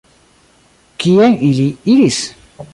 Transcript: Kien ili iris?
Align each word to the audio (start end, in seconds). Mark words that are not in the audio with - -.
Kien 1.03 1.37
ili 1.51 1.69
iris? 1.97 2.21